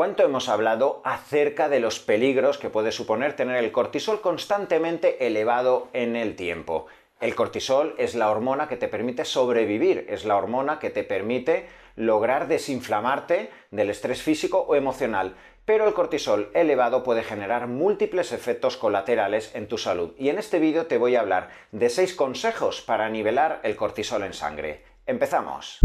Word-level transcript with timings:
¿Cuánto 0.00 0.22
hemos 0.22 0.48
hablado 0.48 1.02
acerca 1.04 1.68
de 1.68 1.78
los 1.78 2.00
peligros 2.00 2.56
que 2.56 2.70
puede 2.70 2.90
suponer 2.90 3.36
tener 3.36 3.62
el 3.62 3.70
cortisol 3.70 4.22
constantemente 4.22 5.26
elevado 5.26 5.88
en 5.92 6.16
el 6.16 6.36
tiempo? 6.36 6.86
El 7.20 7.34
cortisol 7.34 7.94
es 7.98 8.14
la 8.14 8.30
hormona 8.30 8.66
que 8.66 8.78
te 8.78 8.88
permite 8.88 9.26
sobrevivir, 9.26 10.06
es 10.08 10.24
la 10.24 10.36
hormona 10.36 10.78
que 10.78 10.88
te 10.88 11.04
permite 11.04 11.68
lograr 11.96 12.48
desinflamarte 12.48 13.50
del 13.70 13.90
estrés 13.90 14.22
físico 14.22 14.60
o 14.60 14.74
emocional. 14.74 15.36
Pero 15.66 15.86
el 15.86 15.92
cortisol 15.92 16.50
elevado 16.54 17.02
puede 17.02 17.22
generar 17.22 17.66
múltiples 17.66 18.32
efectos 18.32 18.78
colaterales 18.78 19.54
en 19.54 19.68
tu 19.68 19.76
salud. 19.76 20.14
Y 20.16 20.30
en 20.30 20.38
este 20.38 20.60
vídeo 20.60 20.86
te 20.86 20.96
voy 20.96 21.16
a 21.16 21.20
hablar 21.20 21.50
de 21.72 21.90
6 21.90 22.14
consejos 22.14 22.80
para 22.80 23.10
nivelar 23.10 23.60
el 23.64 23.76
cortisol 23.76 24.22
en 24.22 24.32
sangre. 24.32 24.82
¡Empezamos! 25.04 25.78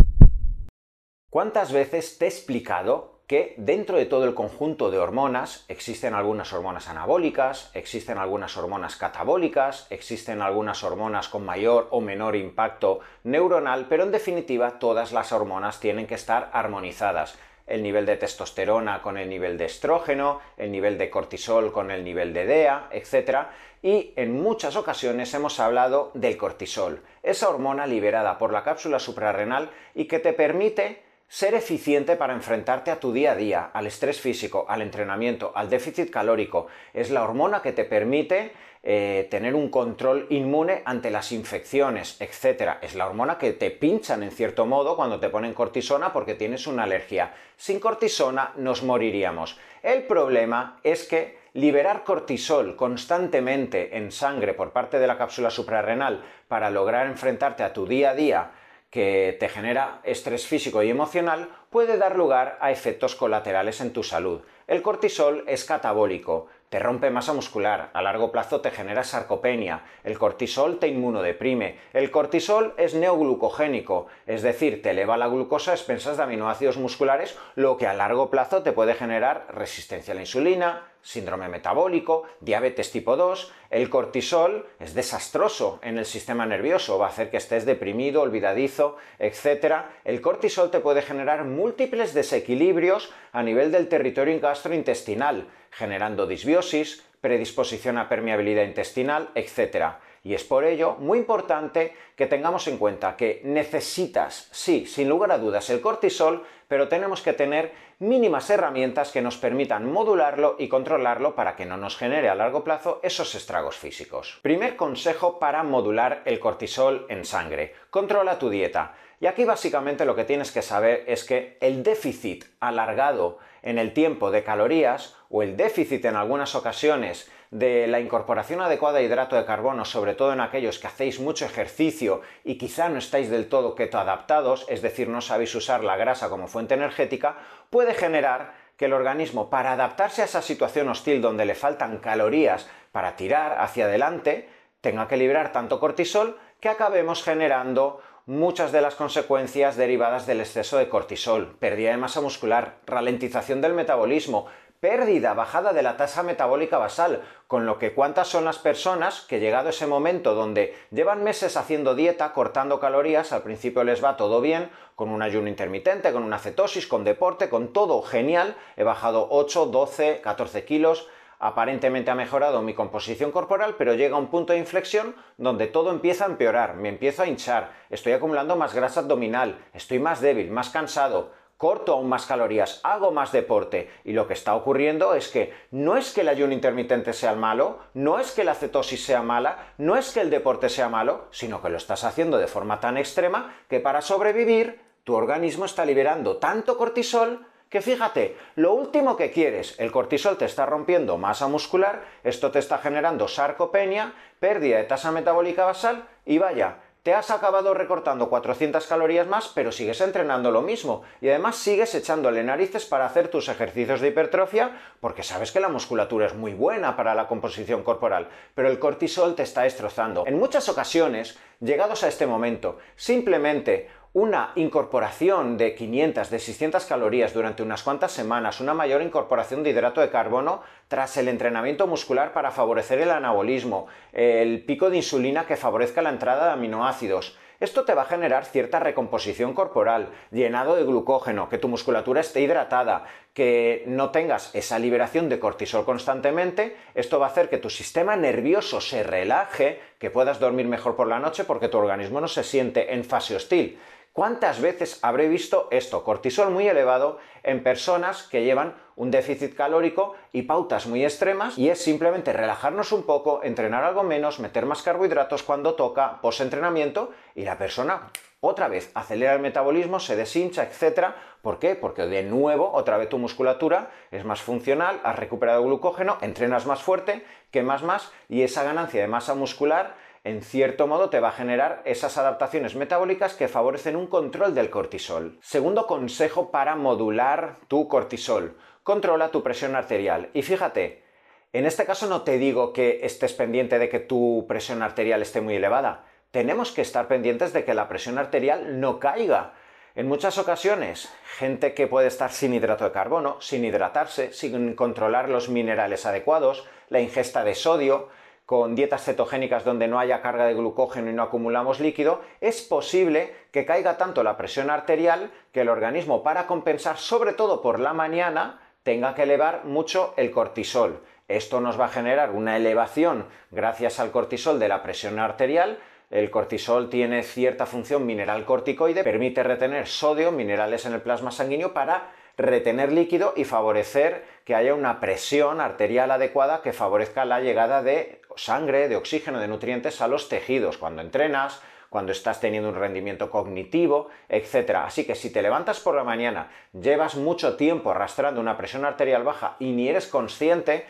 ¿Cuántas 1.30 1.74
veces 1.74 2.18
te 2.18 2.24
he 2.24 2.30
explicado 2.30 3.15
que 3.28 3.56
dentro 3.58 3.98
de 3.98 4.06
todo 4.06 4.26
el 4.26 4.36
conjunto 4.36 4.92
de 4.92 5.00
hormonas 5.00 5.66
existen 5.68 6.14
algunas 6.14 6.54
hormonas 6.54 6.88
anabólicas, 6.90 7.72
existen 7.74 8.20
algunas 8.20 8.56
hormonas 8.56 8.98
catabólicas, 8.98 9.88
existen 9.90 10.42
algunas 10.44 10.84
hormonas 10.84 11.28
con 11.28 11.44
mayor 11.44 11.88
o 11.90 12.02
menor 12.02 12.36
impacto 12.36 13.00
neuronal, 13.24 13.88
pero 13.90 14.04
en 14.04 14.12
definitiva 14.12 14.78
todas 14.78 15.12
las 15.12 15.32
hormonas 15.32 15.80
tienen 15.80 16.06
que 16.06 16.16
estar 16.16 16.52
armonizadas. 16.54 17.36
El 17.66 17.82
nivel 17.82 18.06
de 18.06 18.18
testosterona 18.18 19.02
con 19.02 19.18
el 19.18 19.28
nivel 19.28 19.58
de 19.58 19.66
estrógeno, 19.66 20.40
el 20.56 20.72
nivel 20.72 21.00
de 21.00 21.10
cortisol 21.10 21.72
con 21.72 21.90
el 21.90 22.04
nivel 22.04 22.32
de 22.32 22.46
DEA, 22.46 22.90
etc. 22.92 23.48
Y 23.82 24.14
en 24.18 24.40
muchas 24.40 24.76
ocasiones 24.76 25.34
hemos 25.34 25.60
hablado 25.60 26.12
del 26.14 26.38
cortisol, 26.38 27.02
esa 27.24 27.50
hormona 27.50 27.88
liberada 27.88 28.38
por 28.38 28.54
la 28.54 28.64
cápsula 28.64 29.00
suprarrenal 29.00 29.72
y 29.96 30.06
que 30.06 30.20
te 30.20 30.34
permite 30.34 31.02
ser 31.28 31.54
eficiente 31.54 32.16
para 32.16 32.34
enfrentarte 32.34 32.92
a 32.92 33.00
tu 33.00 33.12
día 33.12 33.32
a 33.32 33.36
día, 33.36 33.70
al 33.74 33.88
estrés 33.88 34.22
físico, 34.22 34.66
al 34.70 34.82
entrenamiento, 34.82 35.52
al 35.56 35.70
déficit 35.70 36.10
calórico. 36.10 36.68
Es 36.94 37.10
la 37.10 37.24
hormona 37.24 37.62
que 37.62 37.72
te 37.72 37.84
permite 37.84 38.52
eh, 38.88 39.28
tener 39.32 39.56
un 39.56 39.70
control 39.70 40.28
inmune 40.30 40.84
ante 40.86 41.10
las 41.10 41.32
infecciones, 41.32 42.22
etc. 42.22 42.78
Es 42.84 42.94
la 42.94 43.08
hormona 43.08 43.40
que 43.40 43.54
te 43.54 43.72
pinchan 43.72 44.22
en 44.22 44.30
cierto 44.30 44.68
modo 44.68 44.96
cuando 44.96 45.20
te 45.20 45.30
ponen 45.30 45.56
cortisona 45.56 46.14
porque 46.14 46.36
tienes 46.36 46.68
una 46.68 46.84
alergia. 46.84 47.34
Sin 47.58 47.80
cortisona 47.80 48.52
nos 48.58 48.84
moriríamos. 48.84 49.60
El 49.82 50.04
problema 50.04 50.80
es 50.84 51.08
que 51.08 51.40
liberar 51.54 52.04
cortisol 52.04 52.76
constantemente 52.76 53.98
en 53.98 54.12
sangre 54.12 54.54
por 54.54 54.72
parte 54.72 55.00
de 55.00 55.08
la 55.08 55.18
cápsula 55.18 55.50
suprarrenal 55.50 56.24
para 56.48 56.70
lograr 56.70 57.08
enfrentarte 57.08 57.64
a 57.64 57.74
tu 57.74 57.88
día 57.88 58.12
a 58.12 58.16
día 58.16 58.52
que 58.96 59.36
te 59.42 59.50
genera 59.50 60.00
estrés 60.06 60.48
físico 60.48 60.82
y 60.82 60.90
emocional 60.90 61.50
puede 61.70 61.98
dar 61.98 62.16
lugar 62.16 62.58
a 62.62 62.72
efectos 62.72 63.18
colaterales 63.18 63.82
en 63.82 63.92
tu 63.92 64.04
salud. 64.04 64.40
El 64.68 64.82
cortisol 64.82 65.44
es 65.48 65.66
catabólico, 65.66 66.48
te 66.70 66.80
rompe 66.80 67.10
masa 67.10 67.34
muscular, 67.34 67.90
a 67.92 68.02
largo 68.02 68.32
plazo 68.32 68.62
te 68.62 68.72
genera 68.72 69.04
sarcopenia, 69.04 69.84
el 70.06 70.18
cortisol 70.18 70.80
te 70.80 70.88
inmunodeprime, 70.88 71.78
el 71.92 72.10
cortisol 72.10 72.74
es 72.78 72.94
neoglucogénico, 72.94 74.08
es 74.28 74.44
decir, 74.44 74.82
te 74.82 74.92
eleva 74.92 75.18
la 75.18 75.28
glucosa 75.28 75.72
a 75.72 75.76
expensas 75.76 76.16
de 76.16 76.24
aminoácidos 76.24 76.78
musculares, 76.78 77.38
lo 77.56 77.76
que 77.76 77.88
a 77.88 77.94
largo 77.94 78.30
plazo 78.30 78.64
te 78.64 78.72
puede 78.72 78.94
generar 78.94 79.48
resistencia 79.50 80.14
a 80.14 80.16
la 80.16 80.22
insulina, 80.22 80.84
síndrome 81.06 81.48
metabólico, 81.50 82.24
diabetes 82.42 82.92
tipo 82.92 83.16
2, 83.16 83.54
el 83.70 83.90
cortisol 83.92 84.66
es 84.80 84.96
desastroso 84.96 85.80
en 85.84 86.00
el 86.00 86.06
sistema 86.06 86.48
nervioso, 86.48 86.98
va 86.98 87.06
a 87.06 87.10
hacer 87.10 87.30
que 87.30 87.38
estés 87.38 87.64
deprimido, 87.64 88.24
olvidadizo, 88.24 88.98
etc. 89.20 89.86
El 90.04 90.20
cortisol 90.20 90.72
te 90.72 90.80
puede 90.80 91.04
generar 91.04 91.46
múltiples 91.46 92.16
desequilibrios 92.16 93.14
a 93.32 93.44
nivel 93.44 93.72
del 93.72 93.88
territorio 93.88 94.40
gastrointestinal, 94.40 95.48
generando 95.70 96.26
disbiosis, 96.26 97.06
predisposición 97.22 98.00
a 98.00 98.10
permeabilidad 98.10 98.64
intestinal, 98.64 99.30
etc. 99.36 99.98
Y 100.26 100.34
es 100.34 100.44
por 100.44 100.66
ello 100.66 100.96
muy 100.98 101.20
importante 101.20 101.96
que 102.16 102.26
tengamos 102.26 102.68
en 102.68 102.80
cuenta 102.80 103.16
que 103.16 103.42
necesitas, 103.44 104.50
sí, 104.52 104.88
sin 104.88 105.08
lugar 105.08 105.32
a 105.32 105.38
dudas, 105.38 105.70
el 105.70 105.82
cortisol, 105.82 106.44
pero 106.68 106.88
tenemos 106.88 107.22
que 107.22 107.34
tener 107.34 107.74
mínimas 108.00 108.50
herramientas 108.50 109.12
que 109.12 109.22
nos 109.22 109.38
permitan 109.38 109.90
modularlo 109.92 110.56
y 110.58 110.68
controlarlo 110.68 111.36
para 111.36 111.56
que 111.56 111.68
no 111.68 111.78
nos 111.78 111.96
genere 111.96 112.28
a 112.28 112.34
largo 112.34 112.64
plazo 112.64 113.00
esos 113.04 113.36
estragos 113.36 113.78
físicos. 113.78 114.40
Primer 114.42 114.76
consejo 114.76 115.38
para 115.38 115.62
modular 115.62 116.24
el 116.26 116.40
cortisol 116.40 117.06
en 117.08 117.24
sangre. 117.24 117.76
Controla 117.92 118.40
tu 118.40 118.50
dieta. 118.50 118.96
Y 119.20 119.28
aquí 119.28 119.46
básicamente 119.46 120.06
lo 120.06 120.16
que 120.16 120.26
tienes 120.26 120.52
que 120.52 120.64
saber 120.64 121.04
es 121.08 121.24
que 121.24 121.58
el 121.62 121.84
déficit 121.84 122.46
alargado 122.60 123.38
en 123.66 123.78
el 123.80 123.92
tiempo 123.92 124.32
de 124.32 124.44
calorías 124.44 125.16
o 125.30 125.44
el 125.44 125.58
déficit 125.58 126.06
en 126.06 126.16
algunas 126.16 126.56
ocasiones 126.56 127.30
de 127.52 127.88
la 127.88 128.00
incorporación 128.00 128.62
adecuada 128.62 129.00
de 129.00 129.06
hidrato 129.06 129.36
de 129.36 129.46
carbono, 129.46 129.86
sobre 129.86 130.14
todo 130.14 130.32
en 130.34 130.40
aquellos 130.40 130.80
que 130.80 130.88
hacéis 130.88 131.20
mucho 131.20 131.46
ejercicio 131.46 132.22
y 132.44 132.58
quizá 132.58 132.90
no 132.90 133.00
estáis 133.00 133.30
del 133.30 133.50
todo 133.50 133.76
keto 133.76 133.98
adaptados, 133.98 134.66
es 134.70 134.82
decir, 134.82 135.10
no 135.10 135.20
sabéis 135.20 135.54
usar 135.56 135.84
la 135.84 135.98
grasa 135.98 136.30
como 136.30 136.48
fuente 136.48 136.76
energética, 136.76 137.38
puede 137.70 137.94
generar 137.94 138.54
que 138.78 138.86
el 138.86 138.94
organismo, 138.94 139.50
para 139.50 139.74
adaptarse 139.74 140.22
a 140.22 140.26
esa 140.26 140.42
situación 140.42 140.90
hostil 140.90 141.22
donde 141.22 141.46
le 141.46 141.56
faltan 141.56 141.98
calorías 141.98 142.70
para 142.92 143.16
tirar 143.16 143.58
hacia 143.60 143.86
adelante, 143.86 144.50
tenga 144.82 145.08
que 145.08 145.18
liberar 145.18 145.52
tanto 145.52 145.80
cortisol 145.80 146.38
que 146.60 146.70
acabemos 146.70 147.24
generando 147.24 148.02
muchas 148.26 148.72
de 148.72 148.82
las 148.82 148.96
consecuencias 148.96 149.76
derivadas 149.76 150.26
del 150.26 150.40
exceso 150.40 150.78
de 150.78 150.90
cortisol, 150.90 151.56
pérdida 151.60 151.92
de 151.92 151.98
masa 151.98 152.22
muscular, 152.22 152.78
ralentización 152.88 153.62
del 153.62 153.74
metabolismo, 153.74 154.48
pérdida, 154.80 155.36
bajada 155.36 155.74
de 155.74 155.84
la 155.84 155.96
tasa 155.96 156.24
metabólica 156.24 156.80
basal, 156.80 157.22
con 157.48 157.68
lo 157.68 157.78
que 157.78 157.94
cuántas 157.94 158.28
son 158.28 158.46
las 158.46 158.58
personas 158.58 159.22
que 159.22 159.40
llegado 159.40 159.70
ese 159.70 159.86
momento 159.86 160.34
donde 160.34 160.76
llevan 160.92 161.24
meses 161.24 161.56
haciendo 161.56 161.94
dieta, 161.94 162.34
cortando 162.34 162.80
calorías, 162.80 163.32
al 163.32 163.44
principio 163.44 163.84
les 163.84 164.04
va 164.04 164.18
todo 164.18 164.42
bien, 164.42 164.72
con 164.96 165.10
un 165.10 165.22
ayuno 165.22 165.48
intermitente, 165.48 166.12
con 166.12 166.24
una 166.24 166.40
cetosis, 166.40 166.88
con 166.88 167.04
deporte, 167.04 167.50
con 167.50 167.74
todo 167.74 168.02
genial, 168.02 168.56
he 168.76 168.84
bajado 168.84 169.28
8, 169.30 169.68
12, 169.68 170.22
14 170.22 170.66
kilos, 170.66 171.08
aparentemente 171.40 172.12
ha 172.12 172.16
mejorado 172.16 172.62
mi 172.62 172.74
composición 172.74 173.32
corporal, 173.32 173.76
pero 173.78 173.94
llega 173.94 174.18
un 174.18 174.28
punto 174.28 174.54
de 174.54 174.60
inflexión 174.60 175.16
donde 175.38 175.68
todo 175.68 175.92
empieza 175.92 176.26
a 176.26 176.30
empeorar, 176.30 176.76
me 176.76 176.90
empiezo 176.90 177.24
a 177.24 177.28
hinchar, 177.28 177.72
estoy 177.90 178.14
acumulando 178.14 178.56
más 178.56 178.74
grasa 178.74 179.02
abdominal, 179.02 179.58
estoy 179.74 180.00
más 180.00 180.22
débil, 180.22 180.52
más 180.52 180.70
cansado, 180.70 181.32
corto 181.58 181.94
aún 181.94 182.10
más 182.10 182.26
calorías, 182.26 182.82
hago 182.84 183.12
más 183.12 183.32
deporte. 183.32 183.90
Y 184.04 184.14
lo 184.14 184.28
que 184.28 184.34
está 184.34 184.56
ocurriendo 184.56 185.16
es 185.16 185.30
que 185.30 185.54
no 185.72 185.98
es 185.98 186.14
que 186.14 186.22
el 186.22 186.30
ayuno 186.30 186.54
intermitente 186.54 187.14
sea 187.14 187.34
malo, 187.34 187.80
no 187.94 188.20
es 188.20 188.32
que 188.32 188.44
la 188.44 188.56
cetosis 188.56 189.06
sea 189.06 189.22
mala, 189.22 189.74
no 189.78 189.96
es 189.96 190.12
que 190.12 190.22
el 190.22 190.30
deporte 190.30 190.70
sea 190.70 190.90
malo, 190.90 191.28
sino 191.32 191.62
que 191.62 191.70
lo 191.70 191.78
estás 191.78 192.04
haciendo 192.04 192.38
de 192.38 192.48
forma 192.48 192.80
tan 192.80 192.98
extrema 192.98 193.56
que 193.70 193.80
para 193.80 194.02
sobrevivir 194.02 194.82
tu 195.04 195.14
organismo 195.16 195.66
está 195.66 195.86
liberando 195.86 196.38
tanto 196.38 196.78
cortisol 196.78 197.46
que 197.76 197.82
fíjate, 197.82 198.38
lo 198.56 198.74
último 198.74 199.18
que 199.18 199.32
quieres, 199.32 199.78
el 199.80 199.92
cortisol 199.92 200.38
te 200.38 200.46
está 200.46 200.66
rompiendo 200.66 201.18
masa 201.18 201.50
muscular, 201.50 202.06
esto 202.24 202.50
te 202.50 202.60
está 202.60 202.78
generando 202.78 203.28
sarcopenia, 203.28 204.14
pérdida 204.40 204.78
de 204.78 204.86
tasa 204.86 205.12
metabólica 205.12 205.66
basal 205.66 206.08
y 206.26 206.38
vaya, 206.38 206.78
te 207.04 207.14
has 207.14 207.30
acabado 207.32 207.74
recortando 207.74 208.30
400 208.30 208.88
calorías 208.88 209.28
más, 209.28 209.52
pero 209.54 209.72
sigues 209.72 210.02
entrenando 210.02 210.50
lo 210.50 210.64
mismo. 210.64 211.04
Y 211.22 211.30
además 211.30 211.58
sigues 211.58 211.94
echándole 211.94 212.44
narices 212.44 212.86
para 212.86 213.06
hacer 213.06 213.28
tus 213.28 213.48
ejercicios 213.48 214.02
de 214.02 214.08
hipertrofia, 214.08 214.72
porque 215.02 215.22
sabes 215.22 215.52
que 215.52 215.60
la 215.60 215.70
musculatura 215.70 216.26
es 216.26 216.34
muy 216.34 216.54
buena 216.54 216.96
para 216.96 217.14
la 217.14 217.28
composición 217.28 217.84
corporal, 217.84 218.30
pero 218.56 218.70
el 218.70 218.80
cortisol 218.80 219.36
te 219.36 219.44
está 219.44 219.64
destrozando. 219.64 220.24
En 220.26 220.40
muchas 220.40 220.68
ocasiones, 220.68 221.38
llegados 221.60 222.04
a 222.04 222.08
este 222.08 222.26
momento, 222.26 222.80
simplemente 222.96 223.88
una 224.16 224.54
incorporación 224.56 225.58
de 225.58 225.76
500, 225.76 226.30
de 226.30 226.40
600 226.40 226.86
calorías 226.86 227.34
durante 227.34 227.64
unas 227.64 227.84
cuantas 227.84 228.14
semanas, 228.14 228.62
una 228.62 228.74
mayor 228.74 229.02
incorporación 229.02 229.62
de 229.62 229.72
hidrato 229.72 230.00
de 230.00 230.10
carbono 230.10 230.62
tras 230.88 231.18
el 231.18 231.28
entrenamiento 231.28 231.86
muscular 231.86 232.32
para 232.32 232.52
favorecer 232.52 233.02
el 233.02 233.12
anabolismo, 233.12 233.88
el 234.14 234.64
pico 234.64 234.90
de 234.90 234.96
insulina 234.96 235.46
que 235.46 235.58
favorezca 235.58 236.02
la 236.02 236.12
entrada 236.12 236.46
de 236.46 236.54
aminoácidos. 236.54 237.38
Esto 237.60 237.84
te 237.84 237.94
va 237.94 238.04
a 238.04 238.06
generar 238.06 238.46
cierta 238.46 238.80
recomposición 238.80 239.54
corporal, 239.54 240.10
llenado 240.32 240.78
de 240.78 240.86
glucógeno, 240.86 241.50
que 241.50 241.58
tu 241.58 241.68
musculatura 241.68 242.22
esté 242.22 242.40
hidratada, 242.40 243.04
que 243.34 243.84
no 243.86 244.12
tengas 244.12 244.56
esa 244.56 244.80
liberación 244.80 245.28
de 245.28 245.40
cortisol 245.40 245.84
constantemente. 245.84 246.78
Esto 246.96 247.20
va 247.20 247.28
a 247.28 247.30
hacer 247.32 247.50
que 247.50 247.58
tu 247.58 247.70
sistema 247.70 248.16
nervioso 248.16 248.80
se 248.80 249.04
relaje, 249.04 249.82
que 250.00 250.10
puedas 250.10 250.40
dormir 250.40 250.68
mejor 250.68 250.96
por 250.96 251.08
la 251.08 251.20
noche 251.20 251.44
porque 251.44 251.68
tu 251.68 251.78
organismo 251.78 252.22
no 252.22 252.30
se 252.30 252.44
siente 252.44 252.94
en 252.94 253.04
fase 253.04 253.36
hostil. 253.36 253.78
¿Cuántas 254.16 254.62
veces 254.62 255.00
habré 255.02 255.28
visto 255.28 255.68
esto, 255.72 256.06
cortisol 256.06 256.50
muy 256.50 256.66
elevado, 256.70 257.20
en 257.44 257.64
personas 257.64 258.24
que 258.24 258.46
llevan 258.46 258.74
un 258.96 259.12
déficit 259.12 259.54
calórico 259.54 260.16
y 260.32 260.44
pautas 260.44 260.88
muy 260.88 261.04
extremas 261.04 261.58
y 261.58 261.68
es 261.68 261.84
simplemente 261.84 262.32
relajarnos 262.32 262.94
un 262.94 263.04
poco, 263.04 263.44
entrenar 263.44 263.84
algo 263.84 264.04
menos, 264.04 264.40
meter 264.40 264.66
más 264.66 264.84
carbohidratos 264.84 265.44
cuando 265.44 265.76
toca, 265.76 266.22
post-entrenamiento 266.22 267.12
y 267.36 267.44
la 267.44 267.58
persona 267.58 268.10
otra 268.40 268.70
vez 268.70 268.90
acelera 268.94 269.34
el 269.34 269.42
metabolismo, 269.42 270.00
se 270.00 270.16
deshincha, 270.16 270.64
etc. 270.64 271.08
¿Por 271.42 271.60
qué? 271.60 271.76
Porque 271.76 272.04
de 272.04 272.24
nuevo, 272.24 272.72
otra 272.72 272.96
vez 272.96 273.10
tu 273.10 273.18
musculatura 273.18 273.92
es 274.12 274.24
más 274.24 274.40
funcional, 274.42 275.02
has 275.04 275.20
recuperado 275.20 275.62
glucógeno, 275.62 276.20
entrenas 276.22 276.66
más 276.66 276.82
fuerte, 276.82 277.26
quemas 277.52 277.84
más 277.84 278.14
y 278.30 278.44
esa 278.44 278.64
ganancia 278.64 279.02
de 279.02 279.10
masa 279.10 279.36
muscular 279.36 279.98
en 280.26 280.42
cierto 280.42 280.88
modo 280.88 281.10
te 281.10 281.22
va 281.22 281.30
a 281.30 281.32
generar 281.40 281.82
esas 281.86 282.18
adaptaciones 282.18 282.76
metabólicas 282.76 283.34
que 283.34 283.48
favorecen 283.48 283.96
un 283.96 284.08
control 284.08 284.54
del 284.54 284.70
cortisol. 284.70 285.40
Segundo 285.42 285.88
consejo 285.88 286.52
para 286.52 286.76
modular 286.76 287.60
tu 287.70 287.88
cortisol. 287.88 288.58
Controla 288.84 289.32
tu 289.32 289.42
presión 289.42 289.78
arterial. 289.78 290.30
Y 290.34 290.42
fíjate, 290.42 291.06
en 291.54 291.66
este 291.66 291.86
caso 291.86 292.08
no 292.08 292.24
te 292.24 292.38
digo 292.38 292.74
que 292.74 293.00
estés 293.04 293.32
pendiente 293.32 293.80
de 293.80 293.88
que 293.88 294.02
tu 294.02 294.46
presión 294.50 294.82
arterial 294.84 295.22
esté 295.22 295.40
muy 295.40 295.56
elevada 295.56 296.04
tenemos 296.36 296.74
que 296.74 296.82
estar 296.82 297.08
pendientes 297.08 297.54
de 297.54 297.64
que 297.64 297.74
la 297.74 297.88
presión 297.88 298.18
arterial 298.18 298.82
no 298.82 299.00
caiga. 299.00 299.54
En 299.96 300.06
muchas 300.06 300.38
ocasiones, 300.38 301.10
gente 301.38 301.74
que 301.74 301.88
puede 301.88 302.10
estar 302.10 302.30
sin 302.30 302.54
hidrato 302.54 302.84
de 302.84 302.92
carbono, 302.92 303.40
sin 303.40 303.64
hidratarse, 303.64 304.34
sin 304.34 304.76
controlar 304.76 305.30
los 305.30 305.48
minerales 305.48 306.06
adecuados, 306.06 306.68
la 306.90 307.00
ingesta 307.00 307.46
de 307.46 307.56
sodio, 307.56 308.10
con 308.46 308.76
dietas 308.76 309.04
cetogénicas 309.04 309.64
donde 309.64 309.88
no 309.88 310.00
haya 310.00 310.22
carga 310.22 310.46
de 310.46 310.54
glucógeno 310.54 311.10
y 311.10 311.14
no 311.14 311.24
acumulamos 311.24 311.80
líquido, 311.80 312.22
es 312.42 312.62
posible 312.62 313.34
que 313.52 313.66
caiga 313.66 313.98
tanto 313.98 314.24
la 314.24 314.38
presión 314.38 314.70
arterial 314.70 315.32
que 315.52 315.62
el 315.62 315.70
organismo, 315.70 316.22
para 316.22 316.46
compensar, 316.46 316.98
sobre 316.98 317.34
todo 317.34 317.62
por 317.62 317.80
la 317.80 317.94
mañana, 317.94 318.62
tenga 318.84 319.16
que 319.16 319.24
elevar 319.24 319.66
mucho 319.66 320.14
el 320.16 320.30
cortisol. 320.30 321.02
Esto 321.28 321.60
nos 321.60 321.80
va 321.80 321.86
a 321.86 321.90
generar 321.90 322.32
una 322.32 322.56
elevación 322.56 323.26
gracias 323.50 324.00
al 324.00 324.12
cortisol 324.12 324.60
de 324.60 324.68
la 324.68 324.84
presión 324.84 325.18
arterial, 325.18 325.80
el 326.12 326.30
cortisol 326.30 326.90
tiene 326.90 327.24
cierta 327.24 327.66
función 327.66 328.06
mineral 328.06 328.46
corticoide, 328.46 329.04
permite 329.04 329.42
retener 329.42 329.88
sodio, 329.88 330.32
minerales 330.32 330.86
en 330.86 330.94
el 330.94 331.02
plasma 331.02 331.32
sanguíneo 331.32 331.74
para 331.74 332.12
retener 332.38 332.92
líquido 332.92 333.34
y 333.36 333.46
favorecer 333.46 334.26
que 334.44 334.56
haya 334.56 334.74
una 334.74 335.00
presión 335.00 335.62
arterial 335.62 336.12
adecuada 336.12 336.62
que 336.62 336.74
favorezca 336.74 337.26
la 337.26 337.40
llegada 337.40 337.82
de 337.82 338.22
sangre, 338.36 338.90
de 338.90 338.96
oxígeno, 338.96 339.40
de 339.40 339.48
nutrientes 339.48 340.02
a 340.02 340.08
los 340.08 340.30
tejidos 340.30 340.78
cuando 340.78 341.02
entrenas, 341.02 341.62
cuando 341.90 342.12
estás 342.12 342.42
teniendo 342.42 342.70
un 342.70 342.76
rendimiento 342.76 343.30
cognitivo, 343.30 344.10
etc. 344.28 344.82
Así 344.86 345.06
que 345.06 345.16
si 345.16 345.32
te 345.32 345.42
levantas 345.42 345.80
por 345.80 345.96
la 345.96 346.04
mañana, 346.04 346.52
llevas 346.74 347.16
mucho 347.16 347.56
tiempo 347.56 347.92
arrastrando 347.92 348.42
una 348.42 348.58
presión 348.58 348.84
arterial 348.84 349.24
baja 349.24 349.56
y 349.60 349.72
ni 349.72 349.88
eres 349.88 350.08
consciente, 350.08 350.86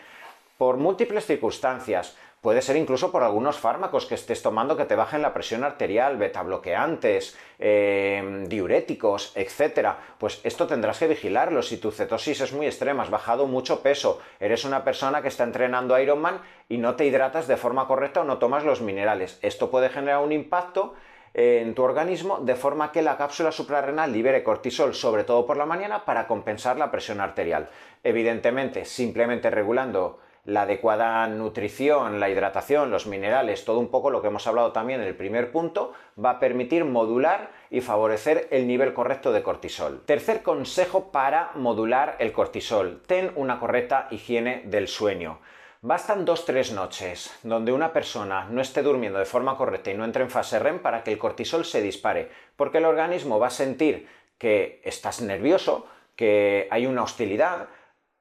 por 0.57 0.77
múltiples 0.77 1.25
circunstancias, 1.25 2.17
Puede 2.45 2.61
ser 2.61 2.75
incluso 2.75 3.11
por 3.11 3.23
algunos 3.23 3.57
fármacos 3.57 4.05
que 4.05 4.13
estés 4.13 4.43
tomando 4.43 4.77
que 4.77 4.85
te 4.85 4.95
bajen 4.95 5.23
la 5.23 5.33
presión 5.33 5.63
arterial, 5.63 6.17
betabloqueantes, 6.17 7.35
eh, 7.57 8.43
diuréticos, 8.45 9.35
etc. 9.35 9.93
Pues 10.19 10.41
esto 10.43 10.67
tendrás 10.67 10.99
que 10.99 11.07
vigilarlo. 11.07 11.63
Si 11.63 11.77
tu 11.77 11.89
cetosis 11.89 12.41
es 12.41 12.53
muy 12.53 12.67
extrema, 12.67 13.01
has 13.01 13.09
bajado 13.09 13.47
mucho 13.47 13.81
peso, 13.81 14.21
eres 14.39 14.63
una 14.63 14.83
persona 14.83 15.23
que 15.23 15.29
está 15.29 15.43
entrenando 15.43 15.97
Ironman 15.97 16.39
y 16.69 16.77
no 16.77 16.95
te 16.95 17.07
hidratas 17.07 17.47
de 17.47 17.57
forma 17.57 17.87
correcta 17.87 18.21
o 18.21 18.25
no 18.25 18.37
tomas 18.37 18.63
los 18.63 18.79
minerales. 18.79 19.39
Esto 19.41 19.71
puede 19.71 19.89
generar 19.89 20.19
un 20.19 20.31
impacto 20.31 20.93
en 21.33 21.73
tu 21.73 21.81
organismo 21.81 22.37
de 22.41 22.53
forma 22.53 22.91
que 22.91 23.01
la 23.01 23.17
cápsula 23.17 23.51
suprarrenal 23.51 24.13
libere 24.13 24.43
cortisol, 24.43 24.93
sobre 24.93 25.23
todo 25.23 25.47
por 25.47 25.57
la 25.57 25.65
mañana, 25.65 26.05
para 26.05 26.27
compensar 26.27 26.77
la 26.77 26.91
presión 26.91 27.21
arterial. 27.21 27.69
Evidentemente, 28.03 28.85
simplemente 28.85 29.49
regulando 29.49 30.19
la 30.45 30.61
adecuada 30.61 31.27
nutrición, 31.27 32.19
la 32.19 32.29
hidratación, 32.29 32.91
los 32.91 33.07
minerales, 33.07 33.65
todo 33.65 33.79
un 33.79 33.89
poco 33.89 34.11
lo 34.11 34.21
que 34.21 34.27
hemos 34.27 34.45
hablado 34.47 34.71
también 34.71 35.01
en 35.01 35.07
el 35.07 35.15
primer 35.15 35.51
punto, 35.51 35.93
va 36.23 36.31
a 36.31 36.39
permitir 36.39 36.85
modular 36.85 37.49
y 37.71 37.81
favorecer 37.81 38.47
el 38.51 38.67
nivel 38.67 38.93
correcto 38.93 39.31
de 39.31 39.41
cortisol. 39.41 40.03
Tercer 40.05 40.43
consejo 40.43 41.11
para 41.11 41.51
modular 41.55 42.15
el 42.19 42.31
cortisol. 42.31 43.01
Ten 43.07 43.31
una 43.35 43.59
correcta 43.59 44.07
higiene 44.11 44.61
del 44.65 44.87
sueño. 44.87 45.39
Bastan 45.81 46.25
dos 46.25 46.45
tres 46.45 46.71
noches 46.71 47.37
donde 47.43 47.71
una 47.71 47.93
persona 47.93 48.47
no 48.49 48.61
esté 48.61 48.81
durmiendo 48.81 49.19
de 49.19 49.25
forma 49.25 49.57
correcta 49.57 49.91
y 49.91 49.93
no 49.93 50.05
entre 50.05 50.23
en 50.23 50.31
fase 50.31 50.57
REM 50.57 50.79
para 50.79 51.03
que 51.03 51.11
el 51.11 51.19
cortisol 51.19 51.65
se 51.65 51.81
dispare, 51.81 52.29
porque 52.55 52.79
el 52.79 52.85
organismo 52.85 53.37
va 53.39 53.47
a 53.47 53.51
sentir 53.51 54.07
que 54.37 54.81
estás 54.83 55.21
nervioso, 55.21 55.87
que 56.15 56.67
hay 56.71 56.87
una 56.87 57.03
hostilidad, 57.03 57.67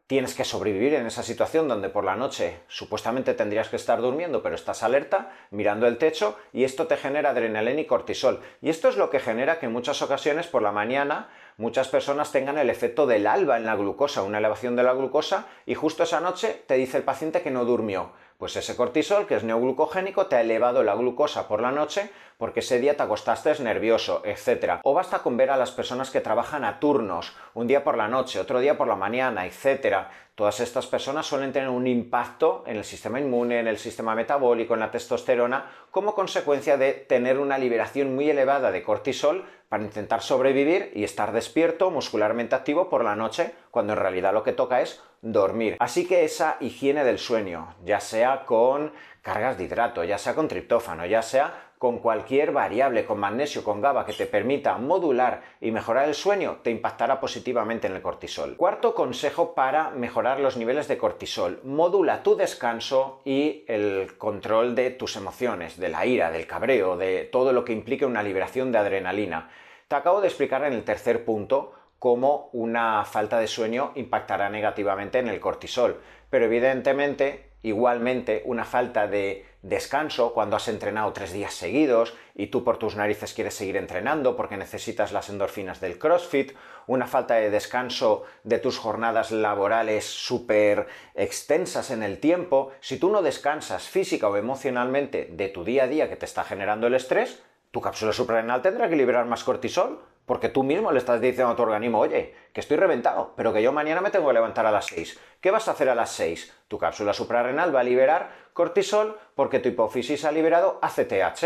tienes 0.07 0.35
que 0.35 0.45
sobrevivir 0.45 0.95
en 0.95 1.07
esa 1.07 1.23
situación 1.23 1.67
donde 1.67 1.89
por 1.89 2.05
la 2.05 2.15
noche 2.15 2.61
supuestamente 2.69 3.33
tendrías 3.33 3.69
que 3.69 3.77
estar 3.77 4.01
durmiendo, 4.03 4.43
pero 4.43 4.55
estás 4.55 4.83
alerta, 4.83 5.33
mirando 5.51 5.87
el 5.87 5.97
techo, 5.97 6.37
y 6.53 6.65
esto 6.65 6.87
te 6.87 6.97
genera 6.97 7.31
adrenalina 7.31 7.81
y 7.81 7.87
cortisol. 7.87 8.41
Y 8.61 8.69
esto 8.69 8.89
es 8.89 8.97
lo 8.97 9.09
que 9.09 9.21
genera 9.21 9.59
que 9.59 9.67
en 9.67 9.73
muchas 9.73 10.03
ocasiones 10.03 10.47
por 10.47 10.63
la 10.63 10.73
mañana 10.73 11.31
muchas 11.57 11.89
personas 11.89 12.33
tengan 12.33 12.59
el 12.59 12.69
efecto 12.69 13.07
del 13.07 13.27
alba 13.27 13.57
en 13.57 13.65
la 13.65 13.77
glucosa, 13.77 14.23
una 14.23 14.39
elevación 14.39 14.77
de 14.77 14.83
la 14.83 14.93
glucosa, 14.93 15.47
y 15.65 15.75
justo 15.75 16.03
esa 16.03 16.21
noche 16.21 16.63
te 16.67 16.75
dice 16.75 16.99
el 16.99 17.05
paciente 17.05 17.41
que 17.41 17.51
no 17.51 17.65
durmió. 17.65 18.13
Pues 18.37 18.57
ese 18.57 18.77
cortisol, 18.77 19.27
que 19.27 19.37
es 19.37 19.45
neoglucogénico, 19.45 20.27
te 20.27 20.37
ha 20.37 20.41
elevado 20.41 20.83
la 20.83 20.95
glucosa 20.97 21.49
por 21.49 21.63
la 21.63 21.71
noche 21.71 22.11
porque 22.39 22.61
ese 22.61 22.79
día 22.81 22.97
te 22.97 23.03
acostaste 23.03 23.45
nervioso, 23.63 24.23
etc. 24.25 24.81
O 24.83 24.95
basta 24.95 25.21
con 25.21 25.37
ver 25.37 25.51
a 25.51 25.57
las 25.57 25.71
personas 25.71 26.11
que 26.11 26.21
trabajan 26.21 26.65
a 26.65 26.81
turnos, 26.81 27.37
un 27.55 27.67
día 27.67 27.85
por 27.85 27.97
la 27.97 28.09
noche, 28.09 28.41
otro 28.41 28.61
día 28.61 28.77
por 28.77 28.89
la 28.89 28.97
mañana, 28.97 29.47
etc. 29.47 30.07
Todas 30.35 30.61
estas 30.61 30.87
personas 30.87 31.27
suelen 31.27 31.53
tener 31.53 31.69
un 31.69 31.87
impacto 31.87 32.65
en 32.67 32.77
el 32.77 32.85
sistema 32.85 33.21
inmune, 33.21 33.61
en 33.61 33.69
el 33.69 33.79
sistema 33.79 34.15
metabólico, 34.15 34.75
en 34.75 34.81
la 34.81 34.91
testosterona, 34.91 35.71
como 35.91 36.15
consecuencia 36.15 36.77
de 36.77 36.93
tener 36.93 37.39
una 37.39 37.59
liberación 37.59 38.15
muy 38.15 38.29
elevada 38.29 38.73
de 38.73 38.83
cortisol 38.83 39.45
para 39.69 39.85
intentar 39.85 40.23
sobrevivir 40.23 40.91
y 40.95 41.05
estar 41.05 41.33
despierto, 41.33 41.91
muscularmente 41.91 42.55
activo 42.55 42.89
por 42.89 43.05
la 43.05 43.17
noche, 43.17 43.55
cuando 43.71 43.93
en 43.93 43.99
realidad 43.99 44.33
lo 44.33 44.43
que 44.43 44.53
toca 44.53 44.81
es 44.81 45.03
dormir. 45.21 45.77
Así 45.81 46.07
que 46.07 46.25
esa 46.25 46.57
higiene 46.61 47.05
del 47.05 47.19
sueño, 47.19 47.75
ya 47.85 48.01
sea 48.01 48.45
con 48.45 48.93
cargas 49.23 49.57
de 49.57 49.65
hidrato, 49.65 50.05
ya 50.05 50.19
sea 50.19 50.35
con 50.35 50.49
triptófano, 50.49 51.07
ya 51.07 51.23
sea 51.23 51.73
con 51.85 51.99
cualquier 51.99 52.51
variable, 52.51 53.05
con 53.05 53.21
magnesio, 53.21 53.63
con 53.63 53.83
GABA 53.83 54.07
que 54.07 54.15
te 54.15 54.25
permita 54.25 54.79
modular 54.79 55.43
y 55.61 55.71
mejorar 55.71 56.09
el 56.09 56.15
sueño, 56.15 56.61
te 56.63 56.71
impactará 56.71 57.21
positivamente 57.21 57.89
en 57.89 57.95
el 57.95 58.01
cortisol. 58.01 58.57
Cuarto 58.57 58.95
consejo 58.95 59.55
para 59.55 59.91
mejorar 59.91 60.41
los 60.41 60.57
niveles 60.57 60.89
de 60.89 60.97
cortisol. 60.97 61.61
Modula 61.63 62.23
tu 62.23 62.37
descanso 62.37 63.21
y 63.27 63.67
el 63.69 64.17
control 64.17 64.75
de 64.75 64.93
tus 64.93 65.17
emociones, 65.17 65.79
de 65.79 65.91
la 65.91 66.07
ira, 66.07 66.31
del 66.31 66.47
cabreo, 66.47 66.97
de 66.97 67.25
todo 67.25 67.53
lo 67.53 67.67
que 67.67 67.75
implique 67.75 68.07
una 68.07 68.23
liberación 68.23 68.73
de 68.73 68.79
adrenalina. 68.79 69.51
Te 69.87 69.97
acabo 69.97 70.23
de 70.23 70.29
explicar 70.29 70.65
en 70.65 70.73
el 70.73 70.85
tercer 70.85 71.27
punto 71.27 71.75
cómo 71.99 72.49
una 72.55 73.05
falta 73.05 73.39
de 73.39 73.47
sueño 73.47 73.93
impactará 73.95 74.49
negativamente 74.49 75.19
en 75.19 75.29
el 75.29 75.39
cortisol. 75.39 76.01
Pero 76.31 76.47
evidentemente 76.47 77.53
Igualmente, 77.65 78.43
una 78.45 78.67
falta 78.67 79.09
de 79.09 79.47
descanso 79.65 80.35
cuando 80.35 80.57
has 80.57 80.69
entrenado 80.69 81.13
tres 81.15 81.33
días 81.33 81.55
seguidos 81.55 82.15
y 82.35 82.49
tú 82.49 82.65
por 82.65 82.77
tus 82.77 82.97
narices 82.97 83.33
quieres 83.33 83.55
seguir 83.55 83.79
entrenando 83.79 84.37
porque 84.37 84.59
necesitas 84.59 85.11
las 85.11 85.31
endorfinas 85.31 85.81
del 85.81 85.99
CrossFit, 85.99 86.53
una 86.87 87.07
falta 87.07 87.35
de 87.37 87.49
descanso 87.49 88.25
de 88.45 88.59
tus 88.59 88.79
jornadas 88.79 89.31
laborales 89.31 90.05
súper 90.05 90.87
extensas 91.15 91.91
en 91.91 92.03
el 92.03 92.19
tiempo, 92.19 92.73
si 92.81 92.99
tú 92.99 93.11
no 93.11 93.23
descansas 93.23 93.89
física 93.89 94.29
o 94.29 94.37
emocionalmente 94.37 95.31
de 95.33 95.49
tu 95.49 95.65
día 95.65 95.85
a 95.85 95.89
día 95.89 96.11
que 96.11 96.17
te 96.17 96.27
está 96.27 96.45
generando 96.45 96.87
el 96.87 96.95
estrés, 96.95 97.43
tu 97.71 97.81
cápsula 97.81 98.13
suprarrenal 98.13 98.61
tendrá 98.61 98.91
que 98.91 98.97
liberar 98.97 99.25
más 99.25 99.45
cortisol 99.45 100.03
porque 100.27 100.49
tú 100.49 100.63
mismo 100.63 100.91
le 100.91 100.99
estás 100.99 101.21
diciendo 101.21 101.53
a 101.53 101.57
tu 101.57 101.63
organismo, 101.63 102.01
oye, 102.01 102.35
que 102.53 102.61
estoy 102.61 102.77
reventado, 102.77 103.33
pero 103.37 103.53
que 103.53 103.63
yo 103.63 103.73
mañana 103.73 104.01
me 104.01 104.11
tengo 104.11 104.29
que 104.29 104.35
levantar 104.35 104.67
a 104.67 104.71
las 104.71 104.87
6. 104.87 105.19
¿Qué 105.41 105.51
vas 105.51 105.69
a 105.69 105.73
hacer 105.73 105.89
a 105.89 105.95
las 105.95 106.11
6? 106.13 106.65
Tu 106.69 106.79
cápsula 106.79 107.13
suprarrenal 107.13 107.75
va 107.75 107.81
a 107.81 107.85
liberar 107.85 108.31
cortisol 108.53 109.19
porque 109.35 109.59
tu 109.59 109.69
hipófisis 109.69 110.25
ha 110.25 110.33
liberado 110.33 110.79
ACTH, 110.81 111.45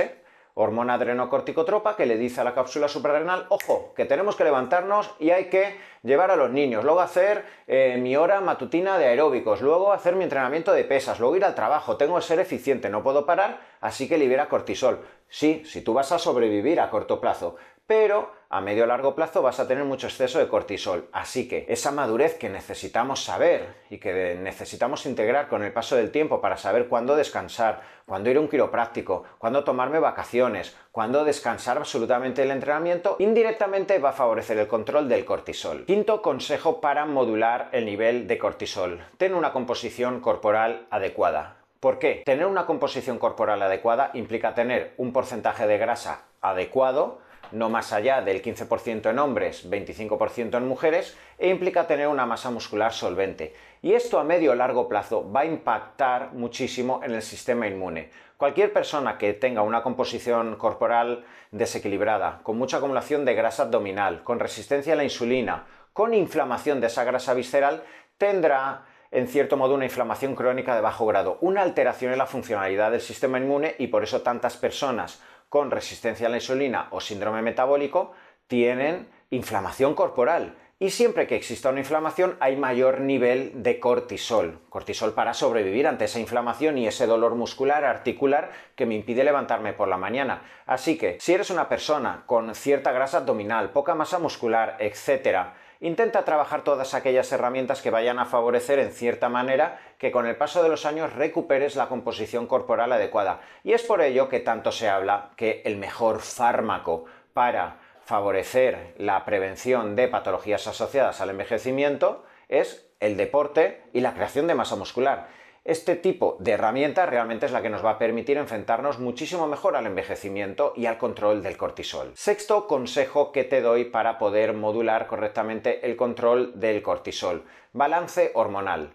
hormona 0.60 0.94
adrenocorticotropa 0.94 1.94
que 1.94 2.04
le 2.04 2.16
dice 2.16 2.40
a 2.40 2.44
la 2.44 2.52
cápsula 2.52 2.88
suprarrenal, 2.88 3.46
ojo, 3.48 3.94
que 3.94 4.04
tenemos 4.04 4.34
que 4.34 4.42
levantarnos 4.42 5.14
y 5.20 5.30
hay 5.30 5.44
que 5.44 5.76
llevar 6.02 6.32
a 6.32 6.36
los 6.36 6.50
niños, 6.50 6.84
luego 6.84 7.00
hacer 7.00 7.44
eh, 7.68 7.96
mi 8.00 8.16
hora 8.16 8.40
matutina 8.40 8.98
de 8.98 9.06
aeróbicos, 9.06 9.60
luego 9.60 9.92
hacer 9.92 10.16
mi 10.16 10.24
entrenamiento 10.24 10.72
de 10.72 10.82
pesas, 10.82 11.20
luego 11.20 11.36
ir 11.36 11.44
al 11.44 11.54
trabajo, 11.54 11.96
tengo 11.96 12.16
que 12.16 12.22
ser 12.22 12.40
eficiente, 12.40 12.90
no 12.90 13.04
puedo 13.04 13.24
parar, 13.24 13.60
así 13.80 14.08
que 14.08 14.18
libera 14.18 14.48
cortisol. 14.48 15.04
Sí, 15.28 15.62
si 15.64 15.82
tú 15.82 15.94
vas 15.94 16.10
a 16.10 16.18
sobrevivir 16.18 16.80
a 16.80 16.90
corto 16.90 17.20
plazo, 17.20 17.56
pero 17.88 18.30
a 18.50 18.60
medio 18.60 18.84
o 18.84 18.86
largo 18.86 19.16
plazo 19.16 19.40
vas 19.40 19.60
a 19.60 19.66
tener 19.66 19.84
mucho 19.84 20.08
exceso 20.08 20.38
de 20.38 20.46
cortisol. 20.46 21.08
Así 21.10 21.48
que 21.48 21.64
esa 21.68 21.90
madurez 21.90 22.36
que 22.36 22.50
necesitamos 22.50 23.24
saber 23.24 23.76
y 23.88 23.96
que 23.96 24.36
necesitamos 24.36 25.06
integrar 25.06 25.48
con 25.48 25.64
el 25.64 25.72
paso 25.72 25.96
del 25.96 26.10
tiempo 26.10 26.42
para 26.42 26.58
saber 26.58 26.88
cuándo 26.88 27.16
descansar, 27.16 27.80
cuándo 28.04 28.28
ir 28.28 28.36
a 28.36 28.40
un 28.40 28.48
quiropráctico, 28.48 29.24
cuándo 29.38 29.64
tomarme 29.64 30.00
vacaciones, 30.00 30.76
cuándo 30.92 31.24
descansar 31.24 31.78
absolutamente 31.78 32.42
el 32.42 32.50
entrenamiento, 32.50 33.16
indirectamente 33.20 33.98
va 33.98 34.10
a 34.10 34.12
favorecer 34.20 34.58
el 34.58 34.68
control 34.68 35.08
del 35.08 35.24
cortisol. 35.24 35.86
Quinto 35.86 36.20
consejo 36.20 36.82
para 36.82 37.06
modular 37.06 37.70
el 37.72 37.86
nivel 37.86 38.26
de 38.26 38.36
cortisol. 38.36 39.00
Ten 39.16 39.34
una 39.34 39.52
composición 39.52 40.20
corporal 40.20 40.86
adecuada. 40.90 41.56
¿Por 41.80 41.98
qué? 41.98 42.22
Tener 42.26 42.44
una 42.44 42.66
composición 42.66 43.18
corporal 43.18 43.62
adecuada 43.62 44.10
implica 44.12 44.54
tener 44.54 44.92
un 44.98 45.14
porcentaje 45.14 45.66
de 45.66 45.78
grasa 45.78 46.24
adecuado, 46.42 47.20
no 47.52 47.68
más 47.68 47.92
allá 47.92 48.20
del 48.22 48.42
15% 48.42 49.10
en 49.10 49.18
hombres, 49.18 49.68
25% 49.70 50.56
en 50.56 50.68
mujeres, 50.68 51.16
e 51.38 51.48
implica 51.48 51.86
tener 51.86 52.08
una 52.08 52.26
masa 52.26 52.50
muscular 52.50 52.92
solvente. 52.92 53.54
Y 53.82 53.92
esto 53.92 54.18
a 54.18 54.24
medio 54.24 54.52
o 54.52 54.54
largo 54.54 54.88
plazo 54.88 55.30
va 55.30 55.40
a 55.40 55.44
impactar 55.44 56.32
muchísimo 56.32 57.00
en 57.04 57.12
el 57.12 57.22
sistema 57.22 57.66
inmune. 57.66 58.10
Cualquier 58.36 58.72
persona 58.72 59.18
que 59.18 59.34
tenga 59.34 59.62
una 59.62 59.82
composición 59.82 60.56
corporal 60.56 61.24
desequilibrada, 61.50 62.40
con 62.42 62.58
mucha 62.58 62.76
acumulación 62.76 63.24
de 63.24 63.34
grasa 63.34 63.64
abdominal, 63.64 64.22
con 64.22 64.38
resistencia 64.38 64.92
a 64.92 64.96
la 64.96 65.04
insulina, 65.04 65.66
con 65.92 66.14
inflamación 66.14 66.80
de 66.80 66.86
esa 66.86 67.04
grasa 67.04 67.34
visceral, 67.34 67.82
tendrá 68.16 68.84
en 69.10 69.26
cierto 69.26 69.56
modo 69.56 69.74
una 69.74 69.86
inflamación 69.86 70.34
crónica 70.34 70.74
de 70.74 70.82
bajo 70.82 71.06
grado, 71.06 71.38
una 71.40 71.62
alteración 71.62 72.12
en 72.12 72.18
la 72.18 72.26
funcionalidad 72.26 72.90
del 72.90 73.00
sistema 73.00 73.38
inmune 73.38 73.74
y 73.78 73.86
por 73.86 74.02
eso 74.02 74.22
tantas 74.22 74.56
personas 74.56 75.22
con 75.48 75.70
resistencia 75.70 76.26
a 76.26 76.30
la 76.30 76.36
insulina 76.36 76.88
o 76.90 77.00
síndrome 77.00 77.42
metabólico 77.42 78.12
tienen 78.46 79.08
inflamación 79.30 79.94
corporal. 79.94 80.56
Y 80.80 80.90
siempre 80.90 81.26
que 81.26 81.34
exista 81.34 81.70
una 81.70 81.80
inflamación 81.80 82.36
hay 82.38 82.56
mayor 82.56 83.00
nivel 83.00 83.64
de 83.64 83.80
cortisol. 83.80 84.60
Cortisol 84.68 85.12
para 85.12 85.34
sobrevivir 85.34 85.88
ante 85.88 86.04
esa 86.04 86.20
inflamación 86.20 86.78
y 86.78 86.86
ese 86.86 87.06
dolor 87.06 87.34
muscular, 87.34 87.84
articular 87.84 88.50
que 88.76 88.86
me 88.86 88.94
impide 88.94 89.24
levantarme 89.24 89.72
por 89.72 89.88
la 89.88 89.96
mañana. 89.96 90.42
Así 90.66 90.96
que 90.96 91.18
si 91.18 91.34
eres 91.34 91.50
una 91.50 91.68
persona 91.68 92.22
con 92.26 92.54
cierta 92.54 92.92
grasa 92.92 93.18
abdominal, 93.18 93.70
poca 93.70 93.96
masa 93.96 94.20
muscular, 94.20 94.76
etc., 94.78 95.48
intenta 95.80 96.24
trabajar 96.24 96.62
todas 96.62 96.94
aquellas 96.94 97.30
herramientas 97.32 97.82
que 97.82 97.90
vayan 97.90 98.18
a 98.18 98.26
favorecer 98.26 98.78
en 98.78 98.92
cierta 98.92 99.28
manera 99.28 99.78
que 99.98 100.10
con 100.10 100.26
el 100.26 100.36
paso 100.36 100.62
de 100.62 100.68
los 100.68 100.86
años 100.86 101.12
recuperes 101.12 101.76
la 101.76 101.88
composición 101.88 102.46
corporal 102.46 102.92
adecuada. 102.92 103.40
Y 103.64 103.72
es 103.72 103.82
por 103.82 104.02
ello 104.02 104.28
que 104.28 104.40
tanto 104.40 104.72
se 104.72 104.88
habla 104.88 105.30
que 105.36 105.62
el 105.64 105.76
mejor 105.76 106.20
fármaco 106.20 107.04
para 107.32 107.78
favorecer 108.04 108.94
la 108.96 109.24
prevención 109.24 109.94
de 109.94 110.08
patologías 110.08 110.66
asociadas 110.66 111.20
al 111.20 111.30
envejecimiento 111.30 112.24
es 112.48 112.88
el 113.00 113.16
deporte 113.16 113.82
y 113.92 114.00
la 114.00 114.14
creación 114.14 114.46
de 114.46 114.54
masa 114.54 114.76
muscular. 114.76 115.28
Este 115.64 115.96
tipo 115.96 116.36
de 116.40 116.52
herramienta 116.52 117.04
realmente 117.06 117.46
es 117.46 117.52
la 117.52 117.62
que 117.62 117.68
nos 117.68 117.84
va 117.84 117.90
a 117.90 117.98
permitir 117.98 118.38
enfrentarnos 118.38 118.98
muchísimo 118.98 119.46
mejor 119.46 119.76
al 119.76 119.86
envejecimiento 119.86 120.72
y 120.76 120.86
al 120.86 120.98
control 120.98 121.42
del 121.42 121.56
cortisol. 121.56 122.12
Sexto 122.14 122.66
consejo 122.66 123.32
que 123.32 123.44
te 123.44 123.60
doy 123.60 123.84
para 123.84 124.18
poder 124.18 124.54
modular 124.54 125.06
correctamente 125.06 125.86
el 125.86 125.96
control 125.96 126.58
del 126.58 126.82
cortisol. 126.82 127.44
Balance 127.72 128.30
hormonal. 128.34 128.94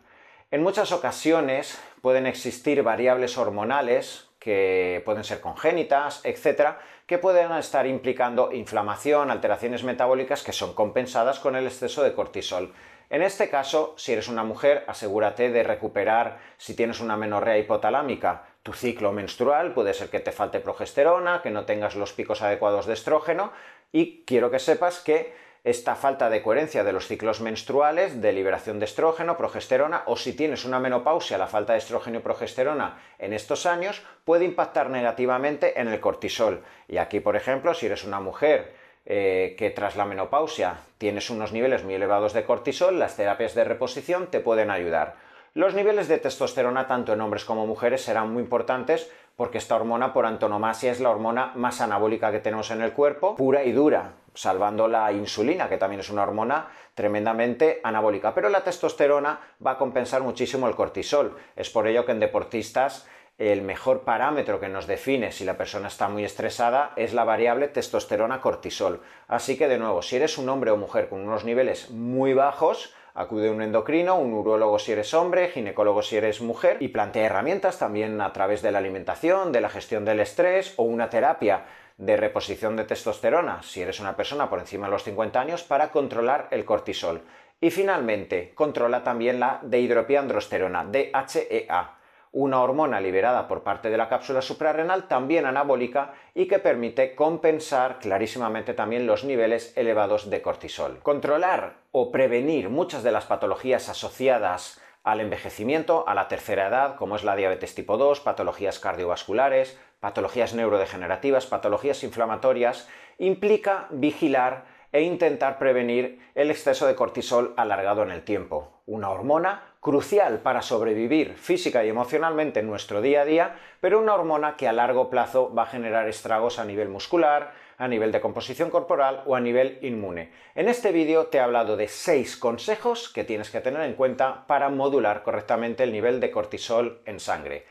En 0.52 0.64
muchas 0.64 0.92
ocasiones 0.92 1.80
pueden 2.02 2.28
existir 2.28 2.84
variables 2.84 3.38
hormonales 3.38 4.30
que 4.44 5.02
pueden 5.06 5.24
ser 5.24 5.40
congénitas, 5.40 6.20
etcétera, 6.26 6.80
que 7.08 7.18
pueden 7.18 7.52
estar 7.54 7.88
implicando 7.88 8.52
inflamación, 8.52 9.32
alteraciones 9.32 9.84
metabólicas 9.84 10.44
que 10.44 10.52
son 10.52 10.74
compensadas 10.74 11.40
con 11.40 11.56
el 11.56 11.66
exceso 11.66 12.04
de 12.04 12.14
cortisol. 12.14 12.74
En 13.10 13.22
este 13.22 13.50
caso, 13.50 13.94
si 13.98 14.12
eres 14.12 14.28
una 14.28 14.44
mujer, 14.44 14.84
asegúrate 14.88 15.50
de 15.50 15.64
recuperar, 15.64 16.40
si 16.58 16.76
tienes 16.76 17.00
una 17.00 17.16
menorrea 17.16 17.58
hipotalámica, 17.58 18.44
tu 18.64 18.74
ciclo 18.74 19.14
menstrual, 19.14 19.74
puede 19.74 19.94
ser 19.94 20.10
que 20.10 20.20
te 20.20 20.32
falte 20.32 20.60
progesterona, 20.60 21.42
que 21.42 21.52
no 21.52 21.66
tengas 21.66 21.96
los 21.96 22.12
picos 22.12 22.42
adecuados 22.42 22.86
de 22.86 22.94
estrógeno, 22.94 23.54
y 23.92 24.24
quiero 24.26 24.52
que 24.52 24.60
sepas 24.60 25.00
que 25.00 25.34
esta 25.64 25.96
falta 25.96 26.30
de 26.30 26.42
coherencia 26.42 26.84
de 26.84 26.92
los 26.92 27.08
ciclos 27.08 27.40
menstruales, 27.40 28.22
de 28.22 28.34
liberación 28.34 28.80
de 28.80 28.86
estrógeno, 28.86 29.38
progesterona, 29.38 30.04
o 30.08 30.18
si 30.18 30.34
tienes 30.34 30.66
una 30.66 30.80
menopausia, 30.80 31.38
la 31.38 31.48
falta 31.48 31.74
de 31.74 31.80
estrógeno 31.80 32.20
y 32.20 32.22
progesterona 32.22 32.98
en 33.18 33.32
estos 33.32 33.66
años, 33.66 34.04
puede 34.26 34.44
impactar 34.44 34.90
negativamente 34.90 35.80
en 35.80 35.88
el 35.88 36.02
cortisol. 36.02 36.64
Y 36.90 36.98
aquí, 36.98 37.22
por 37.22 37.38
ejemplo, 37.38 37.74
si 37.74 37.86
eres 37.86 38.04
una 38.04 38.20
mujer 38.20 38.74
eh, 39.06 39.56
que 39.58 39.70
tras 39.70 39.96
la 39.96 40.06
menopausia 40.06 40.78
tienes 40.98 41.30
unos 41.30 41.52
niveles 41.54 41.84
muy 41.84 41.94
elevados 41.94 42.34
de 42.34 42.44
cortisol, 42.44 43.00
las 43.00 43.16
terapias 43.16 43.56
de 43.56 43.64
reposición 43.64 44.28
te 44.28 44.42
pueden 44.42 44.70
ayudar. 44.70 45.16
Los 45.54 45.76
niveles 45.76 46.08
de 46.08 46.18
testosterona 46.18 46.88
tanto 46.88 47.14
en 47.14 47.22
hombres 47.22 47.46
como 47.46 47.68
mujeres 47.68 48.02
serán 48.02 48.34
muy 48.34 48.42
importantes 48.42 49.12
porque 49.36 49.58
esta 49.58 49.76
hormona 49.76 50.14
por 50.14 50.26
antonomasia 50.26 50.92
es 50.92 51.00
la 51.00 51.10
hormona 51.10 51.52
más 51.56 51.82
anabólica 51.82 52.32
que 52.32 52.40
tenemos 52.40 52.72
en 52.72 52.82
el 52.82 52.94
cuerpo, 52.94 53.36
pura 53.36 53.64
y 53.64 53.72
dura 53.72 54.14
salvando 54.34 54.88
la 54.88 55.12
insulina, 55.12 55.70
que 55.70 55.78
también 55.78 56.00
es 56.00 56.10
una 56.10 56.24
hormona 56.24 56.68
tremendamente 56.96 57.80
anabólica. 57.84 58.34
Pero 58.34 58.50
la 58.50 58.64
testosterona 58.64 59.40
va 59.66 59.72
a 59.72 59.78
compensar 59.78 60.22
muchísimo 60.22 60.68
el 60.68 60.76
cortisol. 60.76 61.38
Es 61.56 61.70
por 61.70 61.88
ello 61.88 62.06
que 62.06 62.12
en 62.12 62.20
deportistas 62.20 63.08
el 63.38 63.64
mejor 63.64 64.02
parámetro 64.02 64.60
que 64.60 64.70
nos 64.70 64.86
define 64.86 65.32
si 65.32 65.44
la 65.44 65.58
persona 65.58 65.88
está 65.88 66.08
muy 66.08 66.24
estresada 66.24 66.94
es 66.96 67.14
la 67.14 67.24
variable 67.24 67.68
testosterona-cortisol. 67.68 69.02
Así 69.28 69.58
que 69.58 69.68
de 69.68 69.80
nuevo, 69.80 70.02
si 70.02 70.18
eres 70.18 70.38
un 70.38 70.50
hombre 70.50 70.72
o 70.72 70.78
mujer 70.78 71.10
con 71.10 71.22
unos 71.22 71.44
niveles 71.44 71.90
muy 71.90 72.34
bajos, 72.34 72.94
acude 73.14 73.50
un 73.50 73.62
endocrino, 73.62 74.18
un 74.18 74.34
urólogo 74.34 74.80
si 74.80 74.92
eres 74.92 75.14
hombre, 75.14 75.50
ginecólogo 75.50 76.02
si 76.02 76.18
eres 76.18 76.42
mujer 76.42 76.78
y 76.80 76.88
plantea 76.88 77.26
herramientas 77.26 77.80
también 77.80 78.20
a 78.22 78.34
través 78.34 78.62
de 78.62 78.72
la 78.72 78.80
alimentación, 78.80 79.52
de 79.52 79.62
la 79.62 79.70
gestión 79.70 80.06
del 80.06 80.20
estrés 80.20 80.74
o 80.78 80.84
una 80.84 81.10
terapia 81.10 81.66
de 81.98 82.18
reposición 82.18 82.76
de 82.76 82.86
testosterona, 82.86 83.62
si 83.62 83.82
eres 83.82 84.00
una 84.00 84.16
persona 84.16 84.50
por 84.50 84.60
encima 84.60 84.88
de 84.88 84.92
los 84.92 85.04
50 85.04 85.40
años, 85.40 85.64
para 85.64 85.92
controlar 85.92 86.48
el 86.52 86.66
cortisol. 86.66 87.22
Y 87.62 87.70
finalmente, 87.70 88.52
controla 88.56 89.04
también 89.04 89.40
la 89.40 89.60
dehidropiandrosterona, 89.62 90.86
DHEA, 90.86 91.98
una 92.34 92.62
hormona 92.62 93.00
liberada 93.00 93.48
por 93.48 93.62
parte 93.64 93.92
de 93.92 93.98
la 93.98 94.10
cápsula 94.10 94.42
suprarrenal, 94.42 95.08
también 95.08 95.46
anabólica 95.46 96.14
y 96.34 96.48
que 96.48 96.60
permite 96.60 97.16
compensar 97.16 98.00
clarísimamente 98.00 98.74
también 98.74 99.06
los 99.06 99.24
niveles 99.24 99.72
elevados 99.78 100.30
de 100.30 100.42
cortisol. 100.42 101.00
Controlar 101.04 101.76
o 101.92 102.12
prevenir 102.12 102.70
muchas 102.70 103.04
de 103.04 103.12
las 103.12 103.26
patologías 103.26 103.88
asociadas 103.88 104.82
al 105.04 105.22
envejecimiento, 105.22 106.08
a 106.08 106.16
la 106.16 106.28
tercera 106.28 106.68
edad, 106.68 106.96
como 106.96 107.16
es 107.16 107.24
la 107.24 107.36
diabetes 107.36 107.76
tipo 107.76 107.98
2, 107.98 108.22
patologías 108.22 108.80
cardiovasculares, 108.80 109.78
patologías 110.00 110.56
neurodegenerativas, 110.56 111.46
patologías 111.46 112.04
inflamatorias, 112.04 112.90
implica 113.20 113.88
vigilar 113.92 114.66
e 114.92 115.02
intentar 115.02 115.60
prevenir 115.60 116.20
el 116.34 116.50
exceso 116.50 116.88
de 116.88 116.96
cortisol 116.96 117.54
alargado 117.58 118.02
en 118.02 118.12
el 118.12 118.24
tiempo, 118.24 118.82
una 118.86 119.10
hormona 119.10 119.73
crucial 119.84 120.40
para 120.40 120.62
sobrevivir 120.62 121.36
física 121.36 121.84
y 121.84 121.90
emocionalmente 121.90 122.62
en 122.62 122.68
nuestro 122.68 123.02
día 123.02 123.22
a 123.22 123.26
día, 123.26 123.56
pero 123.82 124.00
una 124.00 124.16
hormona 124.16 124.56
que 124.56 124.68
a 124.68 124.74
largo 124.74 125.10
plazo 125.10 125.54
va 125.54 125.64
a 125.64 125.68
generar 125.68 126.08
estragos 126.08 126.58
a 126.58 126.64
nivel 126.66 126.88
muscular, 126.88 127.52
a 127.78 127.88
nivel 127.90 128.12
de 128.12 128.22
composición 128.22 128.70
corporal 128.70 129.24
o 129.26 129.36
a 129.36 129.42
nivel 129.42 129.80
inmune. 129.82 130.32
En 130.56 130.70
este 130.70 130.92
vídeo 130.92 131.28
te 131.28 131.38
he 131.38 131.42
hablado 131.42 131.76
de 131.76 131.90
6 131.90 132.38
consejos 132.38 133.10
que 133.10 133.26
tienes 133.26 133.50
que 133.50 133.60
tener 133.60 133.82
en 133.82 133.94
cuenta 133.94 134.48
para 134.48 134.70
modular 134.70 135.22
correctamente 135.22 135.84
el 135.84 135.92
nivel 135.92 136.20
de 136.20 136.32
cortisol 136.32 137.02
en 137.06 137.20
sangre. 137.20 137.62